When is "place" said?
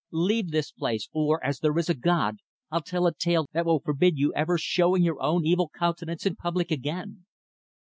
0.71-1.07